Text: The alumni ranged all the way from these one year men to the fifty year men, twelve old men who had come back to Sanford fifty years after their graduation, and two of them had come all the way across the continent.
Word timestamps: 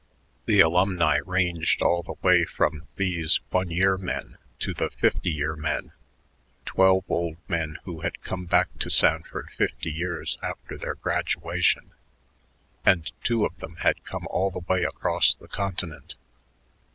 The 0.47 0.61
alumni 0.61 1.19
ranged 1.23 1.83
all 1.83 2.01
the 2.01 2.15
way 2.23 2.43
from 2.43 2.87
these 2.95 3.39
one 3.51 3.69
year 3.69 3.97
men 3.97 4.39
to 4.57 4.73
the 4.73 4.89
fifty 4.89 5.29
year 5.29 5.55
men, 5.55 5.91
twelve 6.65 7.03
old 7.07 7.37
men 7.47 7.77
who 7.83 8.01
had 8.01 8.23
come 8.23 8.47
back 8.47 8.75
to 8.79 8.89
Sanford 8.89 9.49
fifty 9.55 9.91
years 9.91 10.39
after 10.41 10.75
their 10.75 10.95
graduation, 10.95 11.91
and 12.83 13.11
two 13.23 13.45
of 13.45 13.59
them 13.59 13.75
had 13.81 14.03
come 14.03 14.25
all 14.31 14.49
the 14.49 14.65
way 14.67 14.83
across 14.85 15.35
the 15.35 15.47
continent. 15.47 16.15